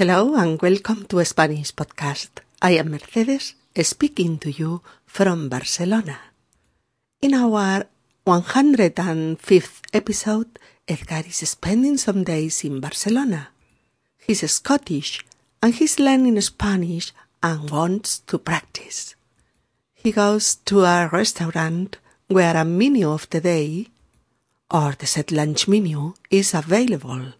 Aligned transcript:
Hello 0.00 0.34
and 0.34 0.56
welcome 0.62 1.04
to 1.08 1.22
Spanish 1.26 1.74
Podcast. 1.74 2.30
I 2.62 2.70
am 2.80 2.90
Mercedes 2.90 3.54
speaking 3.82 4.38
to 4.38 4.50
you 4.50 4.80
from 5.04 5.50
Barcelona. 5.50 6.16
In 7.20 7.34
our 7.34 7.84
105th 8.26 9.82
episode, 9.92 10.58
Edgar 10.88 11.22
is 11.28 11.46
spending 11.46 11.98
some 11.98 12.24
days 12.24 12.64
in 12.64 12.80
Barcelona. 12.80 13.48
He's 14.16 14.50
Scottish 14.50 15.22
and 15.62 15.74
he's 15.74 16.00
learning 16.00 16.40
Spanish 16.40 17.12
and 17.42 17.68
wants 17.68 18.20
to 18.20 18.38
practice. 18.38 19.14
He 19.92 20.12
goes 20.12 20.54
to 20.64 20.80
a 20.80 21.10
restaurant 21.12 21.98
where 22.26 22.56
a 22.56 22.64
menu 22.64 23.10
of 23.10 23.28
the 23.28 23.42
day 23.42 23.88
or 24.70 24.92
the 24.92 25.04
set 25.04 25.30
lunch 25.30 25.68
menu 25.68 26.14
is 26.30 26.54
available, 26.54 27.34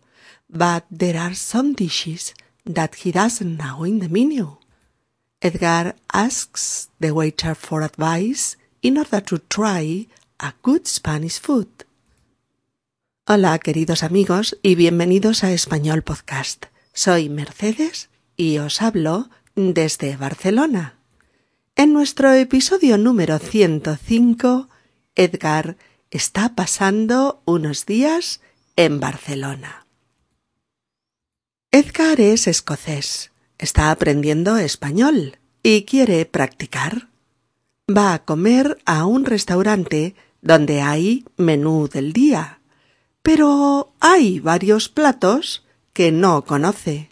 but 0.51 0.85
there 0.91 1.17
are 1.17 1.33
some 1.33 1.73
dishes 1.73 2.35
that 2.65 2.95
he 3.05 3.13
doesn't 3.13 3.57
know 3.57 3.85
in 3.85 4.01
the 4.01 4.09
menu. 4.09 4.57
Edgar 5.43 5.95
asks 6.13 6.89
the 7.01 7.13
waiter 7.13 7.55
for 7.55 7.83
advice 7.83 8.57
in 8.83 8.99
order 8.99 9.21
to 9.21 9.39
try 9.39 10.07
a 10.39 10.53
good 10.63 10.87
Spanish 10.87 11.39
food. 11.39 11.69
Hola, 13.27 13.59
queridos 13.59 14.03
amigos, 14.03 14.59
y 14.63 14.75
bienvenidos 14.75 15.45
a 15.45 15.53
Español 15.53 16.03
Podcast. 16.03 16.67
Soy 16.93 17.29
Mercedes 17.29 18.11
y 18.37 18.59
os 18.59 18.83
hablo 18.83 19.31
desde 19.55 20.17
Barcelona. 20.17 20.97
En 21.77 21.93
nuestro 21.93 22.33
episodio 22.33 22.99
número 22.99 23.39
105, 23.39 24.69
Edgar 25.15 25.77
está 26.11 26.55
pasando 26.55 27.41
unos 27.45 27.87
días 27.87 28.41
en 28.77 29.01
Barcelona. 29.01 29.80
Edgar 31.73 32.21
es 32.21 32.49
escocés, 32.49 33.31
está 33.57 33.93
aprendiendo 33.93 34.57
español 34.57 35.39
y 35.63 35.85
quiere 35.85 36.27
practicar. 36.27 37.07
Va 37.89 38.13
a 38.13 38.25
comer 38.25 38.79
a 38.87 39.07
un 39.07 39.25
restaurante 39.25 40.17
donde 40.43 40.83
hay 40.83 41.25
menú 41.37 41.89
del 41.89 42.13
día, 42.13 42.59
pero 43.23 43.93
hay 44.01 44.41
varios 44.41 44.89
platos 44.89 45.65
que 45.93 46.11
no 46.11 46.45
conoce. 46.45 47.09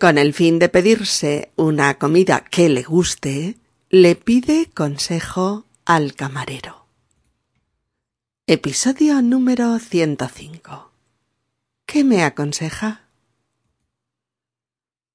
Con 0.00 0.18
el 0.18 0.34
fin 0.34 0.58
de 0.58 0.68
pedirse 0.68 1.52
una 1.54 1.98
comida 1.98 2.40
que 2.40 2.68
le 2.68 2.82
guste, 2.82 3.58
le 3.90 4.16
pide 4.16 4.66
consejo 4.74 5.66
al 5.84 6.14
camarero. 6.16 6.86
Episodio 8.48 9.22
número 9.22 9.78
105. 9.78 10.90
¿Qué 11.86 12.02
me 12.02 12.24
aconseja? 12.24 13.07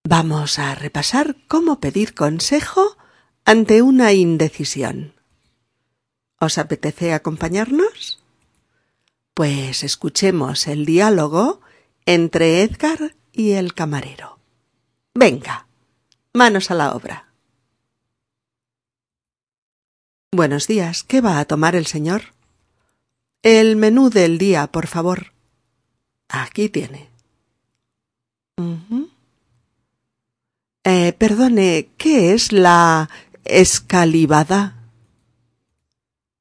Vamos 0.06 0.60
a 0.60 0.76
repasar 0.76 1.38
cómo 1.48 1.80
pedir 1.80 2.14
consejo 2.14 2.98
ante 3.46 3.82
una 3.82 4.12
indecisión. 4.12 5.14
¿Os 6.42 6.58
apetece 6.58 7.14
acompañarnos? 7.14 8.22
Pues 9.34 9.82
escuchemos 9.84 10.68
el 10.68 10.86
diálogo 10.86 11.62
entre 12.06 12.64
Edgar 12.64 13.16
y 13.32 13.52
el 13.52 13.74
camarero. 13.74 14.40
Venga, 15.14 15.68
manos 16.34 16.70
a 16.70 16.76
la 16.76 16.94
obra. 16.94 17.30
Buenos 20.34 20.68
días. 20.68 21.04
¿Qué 21.04 21.22
va 21.22 21.40
a 21.40 21.46
tomar 21.46 21.76
el 21.76 21.86
señor? 21.86 22.34
El 23.42 23.78
menú 23.78 24.10
del 24.10 24.38
día, 24.38 24.68
por 24.68 24.88
favor. 24.88 25.32
Aquí 26.28 26.68
tiene. 26.68 27.10
Eh, 30.84 31.14
perdone, 31.14 31.90
¿qué 31.98 32.34
es 32.34 32.52
la 32.52 33.10
escalivada? 33.46 34.76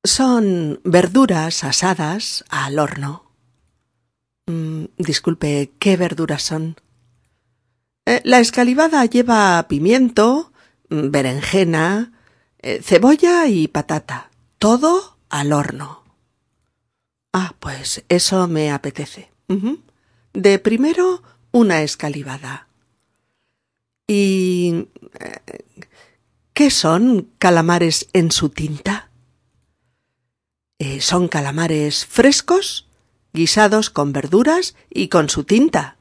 Son 0.04 0.80
verduras 0.84 1.64
asadas 1.64 2.44
al 2.48 2.78
horno. 2.78 3.30
Mm, 4.46 4.86
disculpe, 4.98 5.72
¿qué 5.78 5.96
verduras 5.96 6.42
son? 6.42 6.76
Eh, 8.04 8.20
la 8.24 8.40
escalivada 8.40 9.04
lleva 9.04 9.64
pimiento, 9.68 10.52
mm, 10.90 11.10
berenjena, 11.10 12.12
eh, 12.58 12.80
cebolla 12.82 13.46
y 13.46 13.68
patata. 13.68 14.30
Todo 14.58 15.18
al 15.28 15.52
horno. 15.52 16.02
Ah, 17.32 17.54
pues 17.60 18.04
eso 18.08 18.48
me 18.48 18.70
apetece. 18.70 19.30
De 20.32 20.58
primero, 20.58 21.22
una 21.50 21.82
escalivada. 21.82 22.68
¿Y 24.06 24.88
eh, 25.20 25.64
qué 26.52 26.70
son 26.70 27.28
calamares 27.38 28.08
en 28.12 28.30
su 28.32 28.48
tinta? 28.48 29.10
Eh, 30.78 31.00
son 31.00 31.28
calamares 31.28 32.06
frescos, 32.06 32.88
guisados 33.32 33.90
con 33.90 34.12
verduras 34.12 34.74
y 34.90 35.08
con 35.08 35.28
su 35.28 35.44
tinta. 35.44 35.96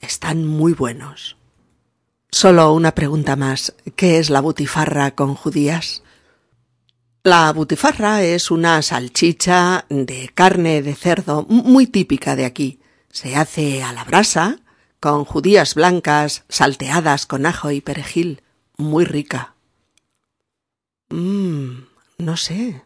Están 0.00 0.44
muy 0.46 0.72
buenos. 0.72 1.36
Solo 2.30 2.72
una 2.72 2.92
pregunta 2.92 3.36
más. 3.36 3.74
¿Qué 3.94 4.18
es 4.18 4.30
la 4.30 4.40
butifarra 4.40 5.12
con 5.12 5.34
judías? 5.34 6.02
La 7.22 7.52
butifarra 7.52 8.22
es 8.22 8.50
una 8.50 8.82
salchicha 8.82 9.86
de 9.88 10.30
carne 10.34 10.82
de 10.82 10.94
cerdo 10.94 11.44
muy 11.48 11.86
típica 11.86 12.36
de 12.36 12.44
aquí. 12.44 12.80
Se 13.10 13.36
hace 13.36 13.82
a 13.82 13.92
la 13.92 14.04
brasa, 14.04 14.60
con 15.06 15.24
judías 15.24 15.76
blancas 15.76 16.42
salteadas 16.48 17.26
con 17.26 17.46
ajo 17.46 17.70
y 17.70 17.80
perejil. 17.80 18.42
Muy 18.76 19.04
rica. 19.04 19.54
Mmm, 21.10 21.84
no 22.18 22.36
sé. 22.36 22.82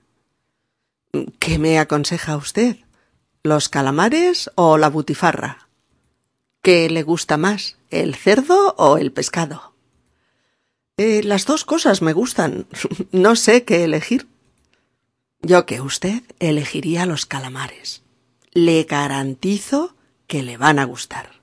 ¿Qué 1.38 1.58
me 1.58 1.78
aconseja 1.78 2.36
usted? 2.36 2.76
¿Los 3.42 3.70
calamares 3.70 4.50
o 4.54 4.76
la 4.76 4.90
butifarra? 4.90 5.70
¿Qué 6.60 6.90
le 6.90 7.04
gusta 7.04 7.38
más, 7.38 7.78
el 7.88 8.14
cerdo 8.14 8.74
o 8.76 8.98
el 8.98 9.12
pescado? 9.12 9.72
Eh, 10.98 11.22
las 11.24 11.46
dos 11.46 11.64
cosas 11.64 12.02
me 12.02 12.12
gustan. 12.12 12.66
no 13.12 13.34
sé 13.34 13.64
qué 13.64 13.84
elegir. 13.84 14.28
Yo 15.40 15.64
que 15.64 15.80
usted 15.80 16.22
elegiría 16.38 17.06
los 17.06 17.24
calamares. 17.24 18.02
Le 18.52 18.82
garantizo 18.84 19.96
que 20.26 20.42
le 20.42 20.58
van 20.58 20.78
a 20.78 20.84
gustar. 20.84 21.39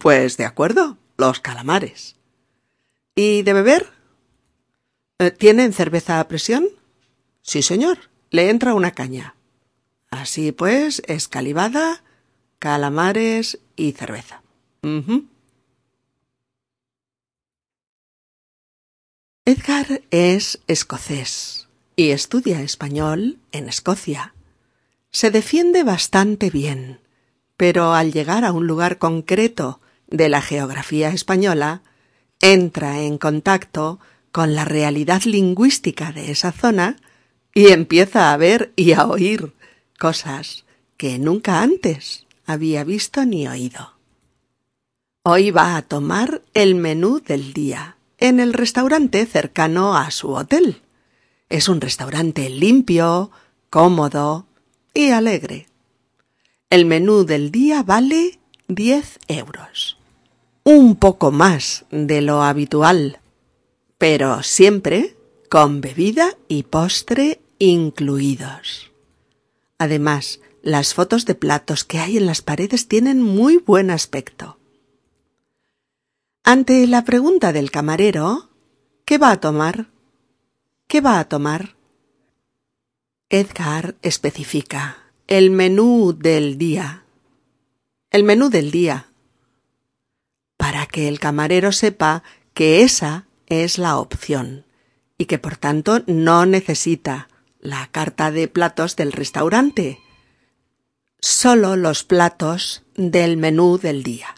Pues 0.00 0.36
de 0.36 0.44
acuerdo, 0.44 0.98
los 1.16 1.40
calamares. 1.40 2.16
¿Y 3.14 3.42
de 3.42 3.52
beber? 3.52 3.86
Eh, 5.18 5.30
¿Tienen 5.30 5.72
cerveza 5.72 6.20
a 6.20 6.28
presión? 6.28 6.68
Sí, 7.42 7.62
señor. 7.62 8.10
Le 8.30 8.48
entra 8.48 8.74
una 8.74 8.92
caña. 8.92 9.34
Así 10.10 10.52
pues, 10.52 11.02
escalivada, 11.06 12.02
calamares 12.58 13.58
y 13.76 13.92
cerveza. 13.92 14.42
Edgar 19.44 20.02
es 20.10 20.60
escocés 20.68 21.68
y 21.96 22.10
estudia 22.10 22.62
español 22.62 23.38
en 23.52 23.68
Escocia. 23.68 24.34
Se 25.10 25.30
defiende 25.30 25.82
bastante 25.82 26.50
bien, 26.50 27.00
pero 27.60 27.92
al 27.92 28.10
llegar 28.10 28.46
a 28.46 28.52
un 28.52 28.66
lugar 28.66 28.96
concreto 28.96 29.80
de 30.08 30.30
la 30.30 30.40
geografía 30.40 31.10
española, 31.10 31.82
entra 32.40 33.02
en 33.02 33.18
contacto 33.18 34.00
con 34.32 34.54
la 34.54 34.64
realidad 34.64 35.24
lingüística 35.24 36.10
de 36.10 36.30
esa 36.30 36.52
zona 36.52 36.96
y 37.52 37.68
empieza 37.68 38.32
a 38.32 38.36
ver 38.38 38.72
y 38.76 38.92
a 38.92 39.04
oír 39.04 39.52
cosas 39.98 40.64
que 40.96 41.18
nunca 41.18 41.60
antes 41.60 42.24
había 42.46 42.82
visto 42.82 43.26
ni 43.26 43.46
oído. 43.46 43.92
Hoy 45.22 45.50
va 45.50 45.76
a 45.76 45.82
tomar 45.82 46.40
el 46.54 46.76
menú 46.76 47.20
del 47.20 47.52
día 47.52 47.98
en 48.16 48.40
el 48.40 48.54
restaurante 48.54 49.26
cercano 49.26 49.98
a 49.98 50.10
su 50.10 50.30
hotel. 50.30 50.80
Es 51.50 51.68
un 51.68 51.82
restaurante 51.82 52.48
limpio, 52.48 53.30
cómodo 53.68 54.46
y 54.94 55.10
alegre. 55.10 55.69
El 56.70 56.86
menú 56.86 57.24
del 57.24 57.50
día 57.50 57.82
vale 57.82 58.38
diez 58.68 59.18
euros. 59.26 59.98
Un 60.62 60.94
poco 60.94 61.32
más 61.32 61.84
de 61.90 62.22
lo 62.22 62.44
habitual, 62.44 63.18
pero 63.98 64.44
siempre 64.44 65.16
con 65.50 65.80
bebida 65.80 66.38
y 66.46 66.62
postre 66.62 67.40
incluidos. 67.58 68.92
Además, 69.78 70.38
las 70.62 70.94
fotos 70.94 71.26
de 71.26 71.34
platos 71.34 71.82
que 71.82 71.98
hay 71.98 72.16
en 72.16 72.26
las 72.26 72.40
paredes 72.40 72.86
tienen 72.86 73.20
muy 73.20 73.56
buen 73.56 73.90
aspecto. 73.90 74.56
Ante 76.44 76.86
la 76.86 77.04
pregunta 77.04 77.52
del 77.52 77.72
camarero, 77.72 78.48
¿qué 79.04 79.18
va 79.18 79.32
a 79.32 79.40
tomar? 79.40 79.90
¿Qué 80.86 81.00
va 81.00 81.18
a 81.18 81.28
tomar? 81.28 81.74
Edgar 83.28 83.96
especifica 84.02 84.99
el 85.30 85.50
menú 85.50 86.12
del 86.12 86.58
día. 86.58 87.04
El 88.10 88.24
menú 88.24 88.50
del 88.50 88.72
día. 88.72 89.06
¿Para 90.56 90.86
que 90.86 91.06
el 91.06 91.20
camarero 91.20 91.70
sepa 91.70 92.24
que 92.52 92.82
esa 92.82 93.26
es 93.46 93.78
la 93.78 93.96
opción 93.98 94.66
y 95.16 95.26
que 95.26 95.38
por 95.38 95.56
tanto 95.56 96.02
no 96.06 96.46
necesita 96.46 97.28
la 97.60 97.88
carta 97.92 98.32
de 98.32 98.48
platos 98.48 98.96
del 98.96 99.12
restaurante, 99.12 100.00
solo 101.20 101.76
los 101.76 102.02
platos 102.02 102.82
del 102.96 103.36
menú 103.36 103.78
del 103.78 104.02
día. 104.02 104.34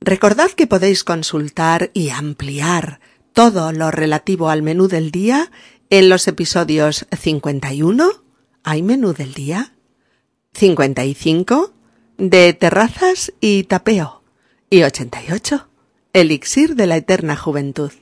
Recordad 0.00 0.50
que 0.52 0.66
podéis 0.66 1.04
consultar 1.04 1.90
y 1.92 2.08
ampliar 2.08 3.00
todo 3.34 3.72
lo 3.72 3.90
relativo 3.90 4.48
al 4.48 4.62
menú 4.62 4.88
del 4.88 5.10
día 5.10 5.50
en 5.90 6.08
los 6.08 6.26
episodios 6.28 7.06
51, 7.10 8.19
¿hay 8.62 8.82
menú 8.82 9.12
del 9.12 9.34
día? 9.34 9.74
55, 10.54 11.72
de 12.18 12.52
terrazas 12.52 13.32
y 13.40 13.64
tapeo, 13.64 14.22
y 14.68 14.82
88, 14.82 15.68
elixir 16.12 16.74
de 16.74 16.86
la 16.86 16.96
eterna 16.96 17.36
juventud. 17.36 17.92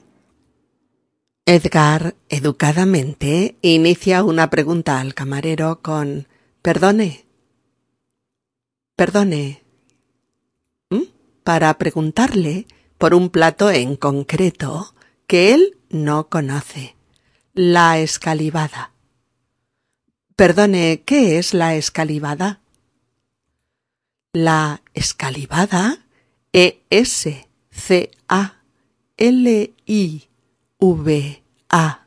Edgar, 1.47 2.15
educadamente, 2.29 3.57
inicia 3.63 4.23
una 4.23 4.51
pregunta 4.51 5.01
al 5.01 5.15
camarero 5.15 5.81
con 5.81 6.29
Perdone. 6.61 7.25
Perdone. 8.97 9.63
¿Mm? 10.91 11.05
Para 11.45 11.79
preguntarle 11.79 12.67
por 12.99 13.15
un 13.15 13.31
plato 13.31 13.71
en 13.71 13.97
concreto 13.97 14.95
que 15.27 15.55
él 15.55 15.79
no 15.89 16.29
conoce. 16.29 16.97
La 17.55 17.99
escalivada. 17.99 18.93
Perdone, 20.39 21.03
¿qué 21.05 21.39
es 21.39 21.53
la 21.53 21.75
escalivada? 21.75 22.61
La 24.33 24.83
escalivada, 24.95 26.07
E-S-C-A-L-I 26.53 27.49
V 30.79 31.43
A 31.69 32.07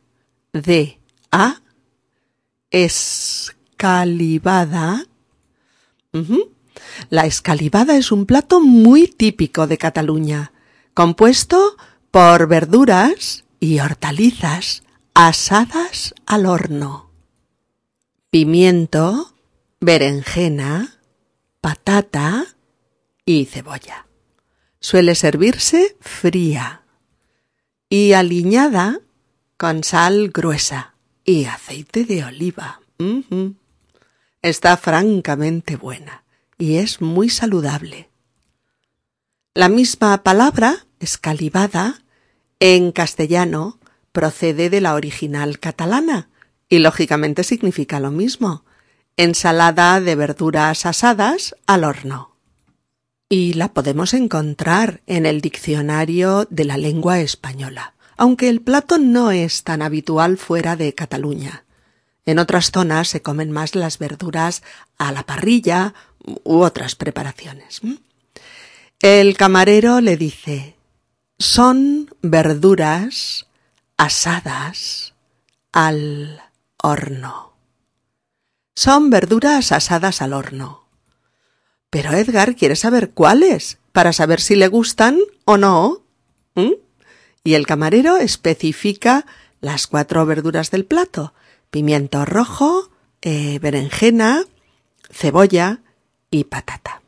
D 0.53 0.99
A 1.29 1.61
escalivada. 2.69 3.35
La 7.09 7.25
escalivada 7.25 7.97
es 7.97 8.13
un 8.13 8.25
plato 8.25 8.61
muy 8.61 9.07
típico 9.07 9.67
de 9.67 9.77
Cataluña, 9.77 10.53
compuesto 10.93 11.75
por 12.11 12.47
verduras 12.47 13.43
y 13.59 13.79
hortalizas 13.79 14.83
asadas 15.13 16.15
al 16.25 16.45
horno. 16.45 17.10
Pimiento, 18.31 19.35
berenjena, 19.81 20.97
patata 21.59 22.45
y 23.25 23.43
cebolla. 23.43 24.07
Suele 24.79 25.15
servirse 25.15 25.97
fría 25.99 26.85
y 27.89 28.13
aliñada 28.13 29.01
con 29.57 29.83
sal 29.83 30.29
gruesa 30.29 30.95
y 31.25 31.43
aceite 31.43 32.05
de 32.05 32.23
oliva. 32.23 32.79
Está 34.41 34.77
francamente 34.77 35.75
buena 35.75 36.23
y 36.57 36.77
es 36.77 37.01
muy 37.01 37.29
saludable. 37.29 38.09
La 39.53 39.67
misma 39.67 40.23
palabra, 40.23 40.85
escalivada, 41.01 42.01
en 42.61 42.93
castellano 42.93 43.77
procede 44.13 44.69
de 44.69 44.79
la 44.79 44.93
original 44.93 45.59
catalana 45.59 46.30
y 46.71 46.79
lógicamente 46.79 47.43
significa 47.43 47.99
lo 47.99 48.11
mismo, 48.11 48.63
ensalada 49.17 49.99
de 49.99 50.15
verduras 50.15 50.85
asadas 50.85 51.53
al 51.67 51.83
horno 51.83 52.31
y 53.27 53.53
la 53.53 53.73
podemos 53.73 54.13
encontrar 54.13 55.01
en 55.05 55.25
el 55.25 55.41
diccionario 55.41 56.47
de 56.49 56.63
la 56.63 56.77
lengua 56.77 57.19
española, 57.19 57.93
aunque 58.15 58.47
el 58.47 58.61
plato 58.61 58.97
no 58.97 59.31
es 59.31 59.63
tan 59.63 59.81
habitual 59.81 60.37
fuera 60.37 60.77
de 60.77 60.95
Cataluña. 60.95 61.65
En 62.25 62.39
otras 62.39 62.71
zonas 62.71 63.09
se 63.09 63.21
comen 63.21 63.51
más 63.51 63.75
las 63.75 63.99
verduras 63.99 64.63
a 64.97 65.11
la 65.11 65.23
parrilla 65.23 65.93
u 66.23 66.61
otras 66.61 66.95
preparaciones. 66.95 67.81
El 69.01 69.35
camarero 69.35 69.99
le 69.99 70.15
dice 70.15 70.77
son 71.37 72.15
verduras 72.21 73.47
asadas 73.97 75.15
al 75.73 76.41
horno. 76.81 77.53
Son 78.75 79.09
verduras 79.09 79.71
asadas 79.71 80.21
al 80.21 80.33
horno. 80.33 80.87
Pero 81.89 82.13
Edgar 82.13 82.55
quiere 82.55 82.75
saber 82.75 83.11
cuáles, 83.11 83.77
para 83.91 84.13
saber 84.13 84.39
si 84.39 84.55
le 84.55 84.67
gustan 84.67 85.19
o 85.45 85.57
no. 85.57 86.03
Y 87.43 87.53
el 87.53 87.65
camarero 87.65 88.17
especifica 88.17 89.25
las 89.59 89.87
cuatro 89.87 90.25
verduras 90.25 90.71
del 90.71 90.85
plato. 90.85 91.33
Pimiento 91.69 92.25
rojo, 92.25 92.91
eh, 93.21 93.59
berenjena, 93.59 94.43
cebolla 95.09 95.81
y 96.29 96.45
patata. 96.45 97.01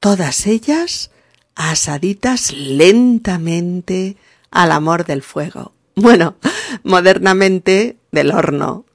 Todas 0.00 0.46
ellas 0.46 1.10
asaditas 1.54 2.52
lentamente 2.52 4.16
al 4.50 4.72
amor 4.72 5.04
del 5.04 5.22
fuego. 5.22 5.72
Bueno, 5.96 6.36
modernamente 6.82 7.96
del 8.12 8.32
horno. 8.32 8.86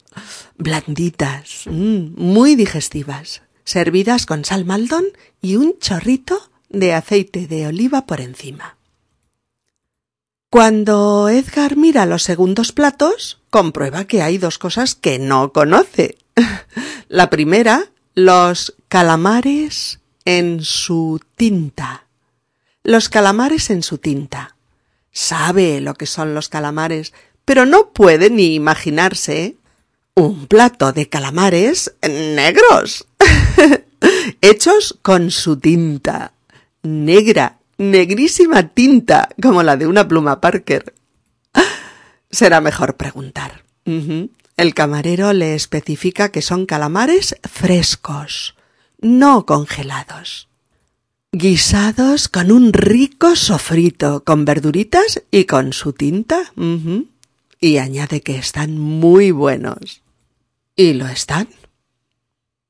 Blanditas, 0.58 1.64
mm, 1.66 2.14
muy 2.16 2.56
digestivas 2.56 3.42
servidas 3.64 4.26
con 4.26 4.44
sal 4.46 4.66
maldón 4.66 5.06
y 5.42 5.56
un 5.56 5.80
chorrito 5.80 6.52
de 6.70 6.94
aceite 6.94 7.48
de 7.48 7.68
oliva 7.68 8.06
por 8.06 8.22
encima. 8.22 8.78
Cuando 10.50 11.30
Edgar 11.30 11.78
mira 11.78 12.06
los 12.06 12.24
segundos 12.24 12.74
platos, 12.74 13.40
comprueba 13.50 14.06
que 14.06 14.22
hay 14.22 14.38
dos 14.38 14.58
cosas 14.58 14.96
que 14.96 15.18
no 15.20 15.54
conoce. 15.54 16.18
La 17.08 17.30
primera, 17.30 17.92
los 18.14 18.76
calamares 18.90 20.00
en 20.26 20.62
su 20.64 21.22
tinta. 21.38 22.08
Los 22.84 23.08
calamares 23.08 23.70
en 23.70 23.84
su 23.84 23.98
tinta. 23.98 24.58
Sabe 25.14 25.80
lo 25.80 25.94
que 25.94 26.06
son 26.06 26.34
los 26.34 26.50
calamares, 26.50 27.14
pero 27.52 27.66
no 27.66 27.90
puede 27.90 28.30
ni 28.30 28.56
imaginarse 28.56 29.58
un 30.16 30.48
plato 30.48 30.94
de 30.94 31.10
calamares 31.10 31.94
negros, 32.02 33.06
hechos 34.42 34.98
con 35.02 35.32
su 35.32 35.60
tinta, 35.60 36.32
negra, 36.82 37.58
negrísima 37.78 38.70
tinta, 38.70 39.28
como 39.42 39.64
la 39.64 39.76
de 39.76 39.86
una 39.86 40.08
pluma 40.08 40.40
Parker. 40.40 40.94
Será 42.30 42.62
mejor 42.62 42.96
preguntar. 42.96 43.66
El 44.56 44.74
camarero 44.74 45.34
le 45.34 45.54
especifica 45.54 46.32
que 46.32 46.42
son 46.42 46.66
calamares 46.66 47.36
frescos, 47.44 48.56
no 49.02 49.46
congelados. 49.46 50.48
Guisados 51.34 52.30
con 52.30 52.50
un 52.50 52.72
rico 52.72 53.36
sofrito, 53.36 54.24
con 54.24 54.46
verduritas 54.46 55.22
y 55.32 55.44
con 55.44 55.74
su 55.74 55.92
tinta 55.92 56.54
y 57.62 57.78
añade 57.78 58.22
que 58.22 58.36
están 58.36 58.78
muy 58.78 59.32
buenos. 59.32 60.02
Y 60.76 60.94
lo 60.94 61.08
están. 61.08 61.48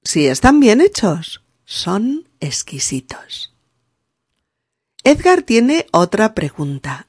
Si 0.04 0.28
están 0.28 0.60
bien 0.60 0.82
hechos, 0.82 1.42
son 1.66 2.28
exquisitos. 2.40 3.54
Edgar 5.04 5.42
tiene 5.42 5.88
otra 5.92 6.36
pregunta. 6.36 7.08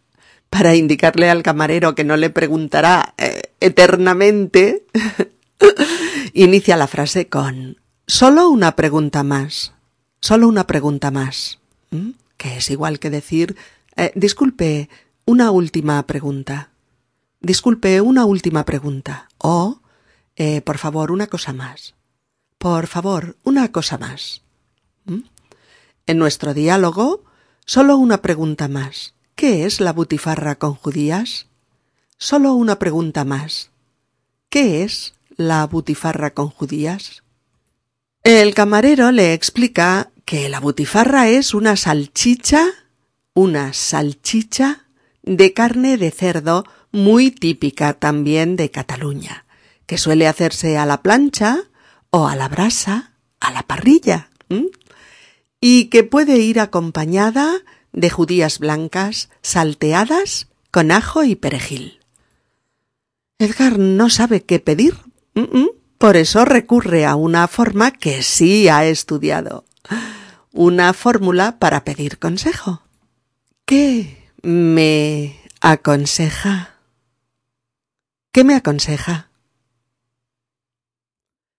Para 0.49 0.75
indicarle 0.75 1.29
al 1.29 1.43
camarero 1.43 1.95
que 1.95 2.05
no 2.05 2.17
le 2.17 2.31
preguntará 2.31 3.15
eh, 3.19 3.43
eternamente, 3.61 4.87
inicia 6.33 6.77
la 6.77 6.87
frase 6.87 7.29
con 7.29 7.79
solo 8.07 8.49
una 8.49 8.77
pregunta 8.77 9.23
más. 9.23 9.73
Solo 10.21 10.49
una 10.49 10.67
pregunta 10.67 11.11
más. 11.11 11.59
Que 12.39 12.57
es 12.57 12.71
igual 12.71 12.99
que 12.99 13.11
decir 13.11 13.57
eh, 13.97 14.13
disculpe, 14.15 14.89
una 15.25 15.51
última 15.51 16.07
pregunta. 16.07 16.71
Disculpe, 17.43 18.01
una 18.01 18.25
última 18.25 18.65
pregunta. 18.65 19.29
O, 19.39 19.81
eh, 20.37 20.61
por 20.61 20.79
favor, 20.79 21.11
una 21.11 21.27
cosa 21.27 21.53
más. 21.53 21.95
Por 22.57 22.87
favor, 22.87 23.37
una 23.43 23.73
cosa 23.73 23.99
más. 23.99 24.43
¿Mm? 25.07 25.23
En 26.07 26.19
nuestro 26.19 26.55
diálogo, 26.55 27.25
solo 27.67 27.97
una 27.97 28.23
pregunta 28.23 28.69
más. 28.69 29.15
¿Qué 29.35 29.65
es 29.65 29.81
la 29.81 29.93
butifarra 29.93 30.55
con 30.55 30.75
judías? 30.75 31.49
Solo 32.17 32.55
una 32.55 32.79
pregunta 32.79 33.25
más. 33.25 33.71
¿Qué 34.49 34.85
es 34.85 35.15
la 35.37 35.67
butifarra 35.67 36.35
con 36.35 36.49
judías? 36.49 37.25
El 38.23 38.55
camarero 38.55 39.11
le 39.11 39.35
explica 39.35 40.13
que 40.25 40.49
la 40.49 40.61
butifarra 40.61 41.29
es 41.29 41.55
una 41.55 41.75
salchicha, 41.75 42.67
una 43.35 43.73
salchicha 43.73 44.87
de 45.25 45.53
carne 45.53 45.99
de 45.99 46.13
cerdo 46.13 46.65
muy 46.93 47.31
típica 47.31 47.95
también 47.95 48.57
de 48.57 48.71
Cataluña, 48.71 49.47
que 49.87 49.99
suele 49.99 50.29
hacerse 50.29 50.79
a 50.79 50.87
la 50.87 51.03
plancha 51.03 51.65
o 52.11 52.29
a 52.29 52.37
la 52.37 52.49
brasa, 52.49 53.13
a 53.41 53.51
la 53.51 53.63
parrilla, 53.63 54.31
y 55.61 55.87
que 55.87 56.05
puede 56.05 56.39
ir 56.39 56.61
acompañada 56.61 57.53
de 57.93 58.11
judías 58.11 58.59
blancas 58.59 59.31
salteadas 59.43 60.49
con 60.71 60.91
ajo 60.91 61.25
y 61.25 61.35
perejil. 61.35 62.01
Edgar 63.39 63.79
no 63.79 64.09
sabe 64.11 64.43
qué 64.43 64.61
pedir. 64.61 64.97
Por 65.99 66.17
eso 66.17 66.45
recurre 66.45 67.07
a 67.07 67.17
una 67.17 67.49
forma 67.49 67.91
que 67.91 68.23
sí 68.23 68.69
ha 68.69 68.85
estudiado. 68.85 69.65
Una 70.53 70.93
fórmula 70.93 71.59
para 71.59 71.85
pedir 71.85 72.19
consejo. 72.19 72.83
¿Qué 73.65 74.31
me 74.43 75.41
aconseja? 75.61 76.72
¿Qué 78.33 78.45
me 78.45 78.55
aconseja? 78.55 79.29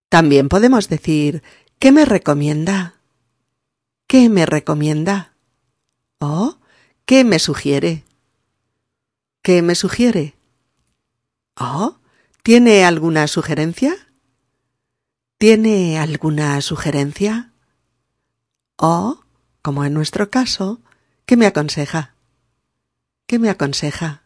También 0.09 0.49
podemos 0.49 0.89
decir 0.89 1.43
¿qué 1.77 1.91
me 1.91 2.03
recomienda? 2.03 2.95
¿Qué 4.07 4.27
me 4.27 4.47
recomienda? 4.47 5.35
¿O 6.19 6.57
qué 7.05 7.23
me 7.23 7.37
sugiere? 7.37 8.03
¿Qué 9.43 9.61
me 9.61 9.75
sugiere? 9.75 10.35
¿Oh? 11.59 11.97
¿Tiene 12.41 12.85
alguna 12.85 13.27
sugerencia? 13.27 13.93
¿Tiene 15.37 15.99
alguna 15.99 16.59
sugerencia? 16.61 17.53
¿O, 18.77 19.23
como 19.61 19.85
en 19.85 19.93
nuestro 19.93 20.31
caso, 20.31 20.81
qué 21.27 21.37
me 21.37 21.45
aconseja? 21.45 22.15
¿Qué 23.27 23.37
me 23.37 23.51
aconseja? 23.51 24.22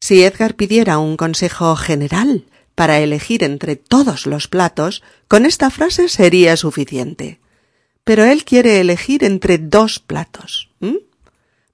Si 0.00 0.24
Edgar 0.24 0.54
pidiera 0.54 0.98
un 0.98 1.16
consejo 1.16 1.76
general 1.76 2.46
para 2.74 2.98
elegir 2.98 3.44
entre 3.44 3.76
todos 3.76 4.26
los 4.26 4.48
platos, 4.48 5.02
con 5.28 5.44
esta 5.44 5.70
frase 5.70 6.08
sería 6.08 6.56
suficiente. 6.56 7.38
Pero 8.04 8.24
él 8.24 8.44
quiere 8.44 8.80
elegir 8.80 9.22
entre 9.24 9.58
dos 9.58 9.98
platos, 9.98 10.70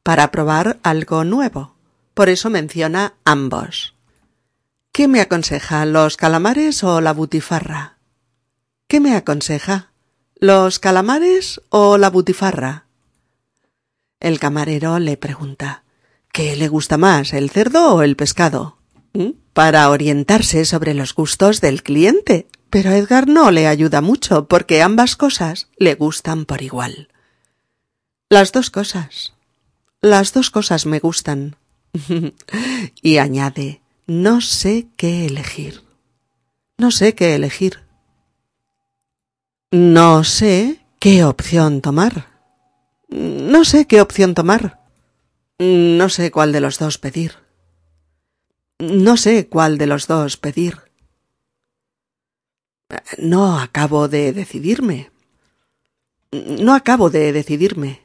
para 0.03 0.31
probar 0.33 0.79
algo 0.83 1.25
nuevo. 1.25 1.77
Por 2.15 2.29
eso 2.29 2.51
menciona 2.51 3.15
ambos. 3.25 3.95
¿Qué 4.91 5.07
me 5.07 5.21
aconseja, 5.21 5.87
los 5.87 6.17
calamares 6.17 6.83
o 6.83 7.01
la 7.01 7.13
butifarra? 7.13 7.99
¿Qué 8.89 8.99
me 8.99 9.15
aconseja? 9.15 9.93
¿Los 10.35 10.79
calamares 10.79 11.61
o 11.69 11.99
la 11.99 12.11
butifarra? 12.11 12.87
El 14.19 14.41
camarero 14.41 14.99
le 14.99 15.17
pregunta 15.17 15.85
¿Qué 16.37 16.55
le 16.55 16.69
gusta 16.69 16.99
más, 16.99 17.33
el 17.33 17.49
cerdo 17.49 17.95
o 17.95 18.03
el 18.03 18.15
pescado? 18.15 18.77
¿Mm? 19.15 19.31
Para 19.55 19.89
orientarse 19.89 20.67
sobre 20.67 20.93
los 20.93 21.15
gustos 21.15 21.63
del 21.63 21.83
cliente. 21.83 22.47
Pero 22.69 22.91
Edgar 22.91 23.27
no 23.27 23.51
le 23.51 23.67
ayuda 23.67 24.03
mucho 24.03 24.47
porque 24.47 24.83
ambas 24.83 25.17
cosas 25.17 25.71
le 25.79 25.95
gustan 25.95 26.45
por 26.45 26.61
igual. 26.61 27.09
Las 28.29 28.53
dos 28.53 28.69
cosas. 28.69 29.33
Las 30.03 30.35
dos 30.35 30.51
cosas 30.51 30.85
me 30.85 30.99
gustan. 30.99 31.57
y 33.01 33.17
añade 33.17 33.81
No 34.07 34.43
sé 34.43 34.89
qué 34.99 35.25
elegir. 35.25 35.85
No 36.77 36.91
sé 36.91 37.15
qué 37.15 37.35
elegir. 37.35 37.81
No 39.71 40.23
sé 40.23 40.85
qué 41.01 41.25
opción 41.25 41.81
tomar. 41.81 42.27
No 43.09 43.65
sé 43.65 43.87
qué 43.87 44.03
opción 44.03 44.35
tomar. 44.35 44.76
No 45.59 46.09
sé 46.11 46.31
cuál 46.31 46.53
de 46.53 46.61
los 46.61 46.79
dos 46.79 46.99
pedir. 46.99 47.33
No 48.79 49.17
sé 49.17 49.49
cuál 49.49 49.79
de 49.79 49.87
los 49.87 50.07
dos 50.07 50.37
pedir. 50.37 50.77
No 53.19 53.59
acabo 53.59 54.09
de 54.09 54.33
decidirme. 54.33 55.11
No 56.33 56.75
acabo 56.75 57.09
de 57.09 57.33
decidirme. 57.33 58.03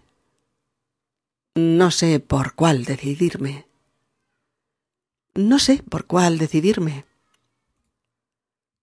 No 1.55 1.91
sé 1.91 2.21
por 2.21 2.55
cuál 2.55 2.85
decidirme. 2.85 3.67
No 5.35 5.59
sé 5.59 5.83
por 5.83 6.05
cuál 6.05 6.37
decidirme. 6.37 7.05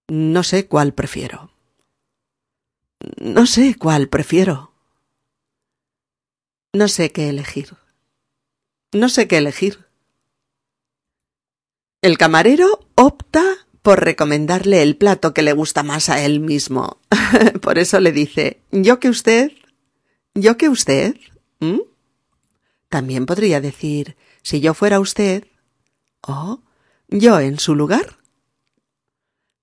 No 0.09 0.43
sé 0.43 0.69
cuál 0.69 0.93
prefiero. 0.93 1.51
No 3.19 3.47
sé 3.47 3.77
cuál 3.77 4.09
prefiero. 4.09 4.73
No 6.75 6.89
sé 6.89 7.13
qué 7.13 7.31
elegir. 7.31 7.77
No 8.93 9.09
sé 9.09 9.29
qué 9.29 9.39
elegir. 9.39 9.87
El 12.01 12.17
camarero 12.17 12.87
opta 12.95 13.45
por 13.83 14.05
recomendarle 14.05 14.83
el 14.83 14.97
plato 14.97 15.35
que 15.35 15.43
le 15.43 15.53
gusta 15.53 15.83
más 15.83 16.09
a 16.09 16.25
él 16.25 16.41
mismo. 16.41 16.99
por 17.63 17.79
eso 17.79 18.01
le 18.01 18.13
dice, 18.13 18.61
yo 18.71 19.01
que 19.01 19.09
usted, 19.09 19.53
yo 20.35 20.57
que 20.57 20.69
usted. 20.69 21.17
También 22.89 23.27
podría 23.27 23.61
decir, 23.61 24.17
si 24.43 24.61
yo 24.61 24.73
fuera 24.73 25.01
usted, 25.01 25.45
¿O 26.23 26.61
yo 27.09 27.41
en 27.41 27.59
su 27.59 27.75
lugar? 27.75 28.19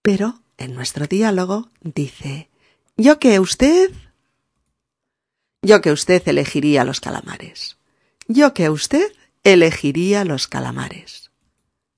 Pero 0.01 0.41
en 0.57 0.73
nuestro 0.73 1.07
diálogo 1.07 1.69
dice 1.81 2.49
yo 2.97 3.19
que 3.19 3.39
usted. 3.39 3.91
Yo 5.61 5.81
que 5.81 5.91
usted 5.91 6.25
elegiría 6.27 6.83
los 6.83 7.01
calamares. 7.01 7.77
Yo 8.27 8.53
que 8.53 8.69
usted 8.69 9.11
elegiría 9.43 10.25
los 10.25 10.47
calamares. 10.47 11.31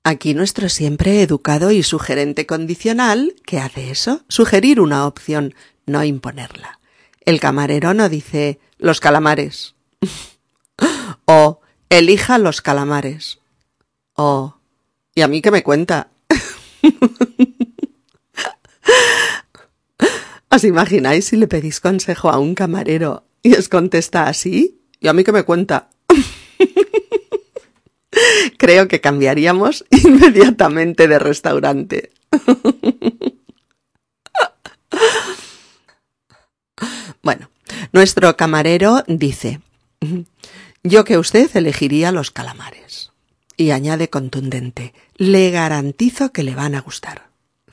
Aquí 0.04 0.34
nuestro 0.34 0.68
siempre 0.68 1.22
educado 1.22 1.70
y 1.70 1.82
sugerente 1.82 2.44
condicional, 2.46 3.34
que 3.46 3.58
hace 3.58 3.90
eso, 3.90 4.22
sugerir 4.28 4.80
una 4.80 5.06
opción, 5.06 5.54
no 5.86 6.04
imponerla. 6.04 6.80
El 7.24 7.40
camarero 7.40 7.94
no 7.94 8.10
dice 8.10 8.60
los 8.78 9.00
calamares. 9.00 9.74
o 11.24 11.60
elija 11.88 12.38
los 12.38 12.60
calamares. 12.60 13.38
Oh, 14.14 14.56
¿y 15.14 15.22
a 15.22 15.28
mí 15.28 15.40
qué 15.40 15.50
me 15.50 15.62
cuenta? 15.62 16.10
¿Os 20.50 20.64
imagináis 20.64 21.26
si 21.26 21.36
le 21.36 21.46
pedís 21.46 21.80
consejo 21.80 22.30
a 22.30 22.38
un 22.38 22.54
camarero 22.54 23.24
y 23.42 23.54
os 23.54 23.68
contesta 23.68 24.28
así? 24.28 24.80
¿Y 25.00 25.08
a 25.08 25.12
mí 25.12 25.24
qué 25.24 25.32
me 25.32 25.44
cuenta? 25.44 25.90
Creo 28.56 28.88
que 28.88 29.00
cambiaríamos 29.00 29.84
inmediatamente 29.90 31.08
de 31.08 31.18
restaurante. 31.18 32.10
bueno, 37.22 37.50
nuestro 37.92 38.36
camarero 38.36 39.04
dice, 39.06 39.60
yo 40.82 41.04
que 41.04 41.18
usted 41.18 41.54
elegiría 41.56 42.12
los 42.12 42.30
calamares 42.30 43.12
y 43.56 43.70
añade 43.72 44.08
contundente, 44.08 44.94
le 45.16 45.50
garantizo 45.50 46.32
que 46.32 46.42
le 46.42 46.54
van 46.54 46.74
a 46.74 46.80
gustar. 46.80 47.28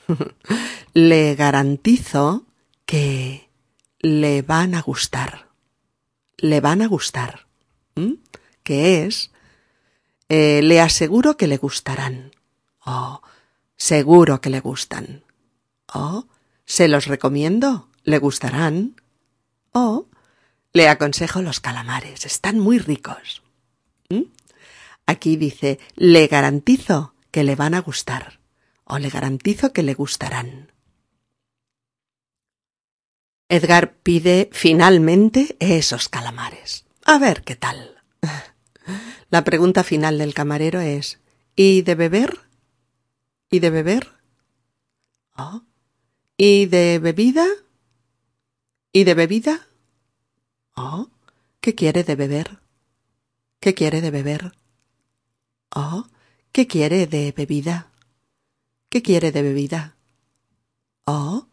le 0.94 1.34
garantizo 1.34 2.44
que 2.84 3.48
le 4.00 4.42
van 4.42 4.74
a 4.74 4.82
gustar. 4.82 5.48
Le 6.38 6.60
van 6.60 6.82
a 6.82 6.86
gustar. 6.86 7.46
Que 8.62 9.04
es, 9.04 9.30
eh, 10.28 10.60
le 10.62 10.80
aseguro 10.80 11.36
que 11.36 11.46
le 11.46 11.56
gustarán. 11.56 12.32
O 12.84 13.22
seguro 13.76 14.40
que 14.40 14.50
le 14.50 14.60
gustan. 14.60 15.24
O 15.92 16.26
se 16.64 16.88
los 16.88 17.06
recomiendo, 17.06 17.88
le 18.04 18.18
gustarán. 18.18 19.00
O 19.72 20.06
le 20.72 20.88
aconsejo 20.88 21.42
los 21.42 21.60
calamares, 21.60 22.26
están 22.26 22.58
muy 22.58 22.78
ricos. 22.78 23.42
¿Mm? 24.10 24.24
Aquí 25.06 25.36
dice, 25.36 25.78
le 25.94 26.26
garantizo 26.26 27.14
que 27.30 27.44
le 27.44 27.56
van 27.56 27.74
a 27.74 27.80
gustar 27.80 28.40
o 28.84 28.98
le 28.98 29.10
garantizo 29.10 29.72
que 29.72 29.82
le 29.82 29.94
gustarán. 29.94 30.72
Edgar 33.48 33.94
pide 33.94 34.48
finalmente 34.52 35.56
esos 35.60 36.08
calamares. 36.08 36.84
A 37.04 37.18
ver 37.18 37.42
qué 37.42 37.56
tal. 37.56 38.02
La 39.30 39.44
pregunta 39.44 39.82
final 39.82 40.18
del 40.18 40.34
camarero 40.34 40.80
es 40.80 41.20
¿Y 41.56 41.82
de 41.82 41.94
beber? 41.94 42.40
¿Y 43.50 43.58
de 43.58 43.70
beber? 43.70 44.12
¿Oh? 45.36 45.62
¿Y 46.36 46.66
de 46.66 46.98
bebida? 46.98 47.46
¿Y 48.92 49.04
de 49.04 49.14
bebida? 49.14 49.66
¿Oh? 50.76 51.08
¿Qué 51.60 51.74
quiere 51.74 52.04
de 52.04 52.14
beber? 52.14 52.60
¿Qué 53.60 53.74
quiere 53.74 54.00
de 54.00 54.10
beber? 54.10 54.52
Oh, 55.74 56.06
¿qué 56.52 56.66
quiere 56.66 57.06
de 57.06 57.32
bebida? 57.32 57.90
¿Qué 58.88 59.02
quiere 59.02 59.32
de 59.32 59.42
bebida? 59.42 59.96
Oh, 61.04 61.48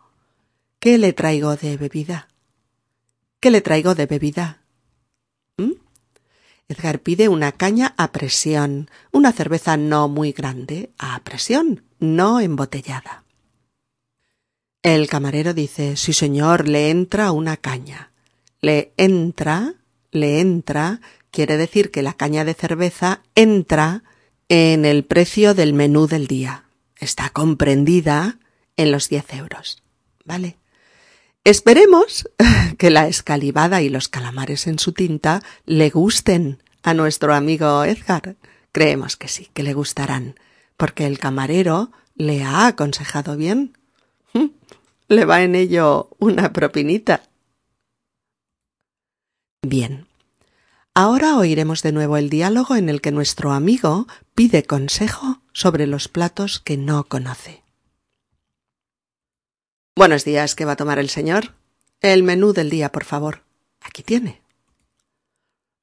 ¿qué 0.79 0.97
le 0.97 1.13
traigo 1.13 1.55
de 1.55 1.77
bebida? 1.77 2.27
¿Qué 3.39 3.51
le 3.51 3.61
traigo 3.61 3.95
de 3.95 4.05
bebida? 4.05 4.62
Edgar 6.67 6.99
pide 6.99 7.29
una 7.29 7.51
caña 7.51 7.93
a 7.97 8.11
presión, 8.11 8.89
una 9.11 9.31
cerveza 9.31 9.77
no 9.77 10.07
muy 10.07 10.31
grande, 10.31 10.91
a 10.97 11.19
presión, 11.23 11.83
no 11.99 12.39
embotellada. 12.39 13.23
El 14.81 15.07
camarero 15.07 15.53
dice, 15.53 15.95
sí 15.95 16.13
señor, 16.13 16.67
le 16.67 16.89
entra 16.89 17.31
una 17.31 17.57
caña. 17.57 18.11
Le 18.59 18.93
entra, 18.97 19.75
le 20.11 20.39
entra 20.39 20.99
quiere 21.33 21.57
decir 21.57 21.89
que 21.89 22.03
la 22.03 22.13
caña 22.13 22.45
de 22.45 22.53
cerveza 22.53 23.23
entra 23.33 24.03
en 24.49 24.85
el 24.85 25.03
precio 25.03 25.55
del 25.55 25.73
menú 25.73 26.05
del 26.05 26.27
día. 26.27 26.65
Está 26.99 27.31
comprendida 27.31 28.37
en 28.77 28.91
los 28.91 29.09
10 29.09 29.33
euros. 29.33 29.81
¿Vale? 30.23 30.57
Esperemos 31.43 32.29
que 32.77 32.89
la 32.89 33.07
escalivada 33.07 33.81
y 33.81 33.89
los 33.89 34.07
calamares 34.07 34.67
en 34.67 34.79
su 34.79 34.93
tinta 34.93 35.41
le 35.65 35.89
gusten 35.89 36.63
a 36.83 36.93
nuestro 36.93 37.33
amigo 37.33 37.83
Edgar. 37.83 38.37
Creemos 38.71 39.17
que 39.17 39.27
sí, 39.27 39.49
que 39.53 39.63
le 39.63 39.73
gustarán, 39.73 40.35
porque 40.77 41.05
el 41.05 41.19
camarero 41.19 41.91
le 42.15 42.43
ha 42.43 42.67
aconsejado 42.67 43.35
bien. 43.35 43.77
Le 45.09 45.25
va 45.25 45.43
en 45.43 45.55
ello 45.55 46.09
una 46.17 46.53
propinita. 46.53 47.23
Bien. 49.61 50.07
Ahora 50.95 51.37
oiremos 51.37 51.83
de 51.83 51.91
nuevo 51.91 52.17
el 52.17 52.29
diálogo 52.29 52.75
en 52.75 52.87
el 52.87 53.01
que 53.01 53.11
nuestro 53.11 53.51
amigo 53.51 54.07
pide 54.33 54.63
consejo 54.63 55.41
sobre 55.51 55.87
los 55.87 56.07
platos 56.07 56.59
que 56.59 56.77
no 56.77 57.03
conoce. 57.05 57.62
Buenos 59.95 60.25
días, 60.25 60.55
¿qué 60.55 60.65
va 60.65 60.71
a 60.71 60.75
tomar 60.75 60.97
el 60.97 61.09
señor? 61.09 61.53
El 62.01 62.23
menú 62.23 62.51
del 62.51 62.71
día, 62.71 62.91
por 62.91 63.03
favor. 63.03 63.43
Aquí 63.79 64.01
tiene. 64.01 64.41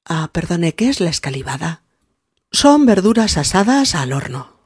Ah, 0.05 0.31
perdone, 0.33 0.75
¿qué 0.75 0.89
es 0.89 0.99
la 0.99 1.11
escalivada? 1.11 1.83
Son 2.51 2.87
verduras 2.87 3.37
asadas 3.37 3.95
al 3.95 4.13
horno. 4.13 4.57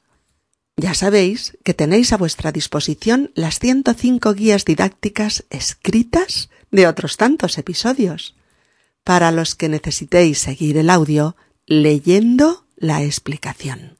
Ya 0.76 0.94
sabéis 0.94 1.58
que 1.64 1.74
tenéis 1.74 2.12
a 2.12 2.16
vuestra 2.16 2.52
disposición 2.52 3.32
las 3.34 3.58
105 3.58 4.32
guías 4.34 4.64
didácticas 4.64 5.44
escritas 5.50 6.50
de 6.70 6.86
otros 6.86 7.16
tantos 7.16 7.58
episodios, 7.58 8.36
para 9.02 9.32
los 9.32 9.54
que 9.56 9.68
necesitéis 9.68 10.38
seguir 10.38 10.76
el 10.76 10.90
audio 10.90 11.34
leyendo 11.66 12.66
la 12.76 13.02
explicación. 13.02 13.97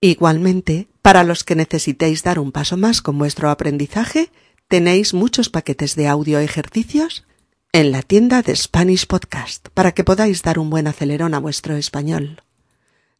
Igualmente, 0.00 0.88
para 1.02 1.24
los 1.24 1.44
que 1.44 1.54
necesitéis 1.54 2.22
dar 2.22 2.38
un 2.38 2.52
paso 2.52 2.76
más 2.78 3.02
con 3.02 3.18
vuestro 3.18 3.50
aprendizaje, 3.50 4.30
tenéis 4.66 5.12
muchos 5.12 5.50
paquetes 5.50 5.94
de 5.94 6.08
audio 6.08 6.38
ejercicios 6.38 7.26
en 7.72 7.92
la 7.92 8.02
tienda 8.02 8.40
de 8.42 8.56
Spanish 8.56 9.06
Podcast 9.06 9.68
para 9.74 9.92
que 9.92 10.02
podáis 10.02 10.42
dar 10.42 10.58
un 10.58 10.70
buen 10.70 10.86
acelerón 10.86 11.34
a 11.34 11.38
vuestro 11.38 11.76
español. 11.76 12.42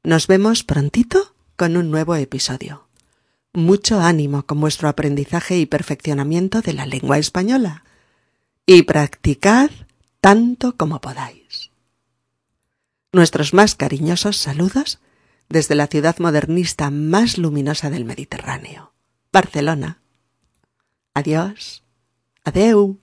Nos 0.02 0.26
vemos 0.26 0.64
prontito 0.64 1.34
con 1.56 1.76
un 1.76 1.90
nuevo 1.90 2.16
episodio. 2.16 2.88
Mucho 3.52 4.00
ánimo 4.00 4.46
con 4.46 4.60
vuestro 4.60 4.88
aprendizaje 4.88 5.58
y 5.58 5.66
perfeccionamiento 5.66 6.62
de 6.62 6.72
la 6.72 6.86
lengua 6.86 7.18
española. 7.18 7.84
Y 8.64 8.82
practicad 8.82 9.70
tanto 10.22 10.76
como 10.76 11.00
podáis. 11.00 11.70
Nuestros 13.12 13.52
más 13.52 13.74
cariñosos 13.74 14.38
saludos 14.38 15.00
desde 15.50 15.74
la 15.74 15.88
ciudad 15.88 16.16
modernista 16.18 16.90
más 16.90 17.36
luminosa 17.36 17.90
del 17.90 18.04
Mediterráneo, 18.04 18.94
Barcelona. 19.32 20.00
Adiós. 21.12 21.84
Adeu. 22.44 23.00